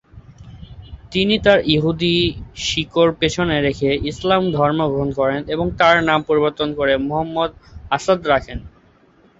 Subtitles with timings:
[1.11, 2.15] তিনি তার ইহুদি
[2.65, 7.51] শিকড় পিছনে রেখে ইসলাম ধর্ম গ্রহণ করেন এবং তার নাম পরিবর্তন করে মুহাম্মদ
[7.91, 8.59] আসাদ রাখেন।